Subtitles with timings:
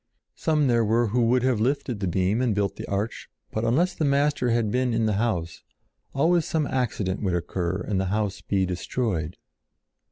[0.33, 3.93] Some there were who would have lifted the beam and built the arch, but unless
[3.93, 5.61] the Master had been in the house,
[6.15, 9.37] always some accident would occur and the house be destroyed.